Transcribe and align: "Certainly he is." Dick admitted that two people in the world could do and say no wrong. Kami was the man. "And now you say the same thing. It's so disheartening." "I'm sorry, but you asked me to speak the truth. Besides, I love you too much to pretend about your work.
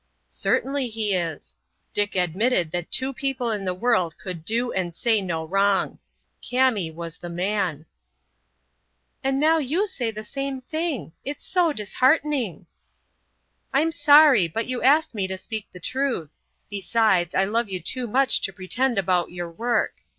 "Certainly 0.27 0.87
he 0.89 1.13
is." 1.13 1.57
Dick 1.93 2.15
admitted 2.15 2.71
that 2.71 2.89
two 2.91 3.13
people 3.13 3.51
in 3.51 3.65
the 3.65 3.73
world 3.75 4.17
could 4.17 4.43
do 4.43 4.71
and 4.73 4.95
say 4.95 5.21
no 5.21 5.45
wrong. 5.45 5.99
Kami 6.41 6.89
was 6.89 7.19
the 7.19 7.29
man. 7.29 7.85
"And 9.23 9.39
now 9.39 9.59
you 9.59 9.85
say 9.85 10.09
the 10.09 10.23
same 10.23 10.61
thing. 10.61 11.11
It's 11.23 11.45
so 11.45 11.71
disheartening." 11.71 12.65
"I'm 13.73 13.91
sorry, 13.91 14.47
but 14.47 14.65
you 14.65 14.81
asked 14.81 15.13
me 15.13 15.27
to 15.27 15.37
speak 15.37 15.67
the 15.71 15.79
truth. 15.79 16.35
Besides, 16.71 17.35
I 17.35 17.43
love 17.43 17.69
you 17.69 17.79
too 17.79 18.07
much 18.07 18.41
to 18.41 18.51
pretend 18.51 18.97
about 18.97 19.29
your 19.31 19.51
work. 19.51 19.97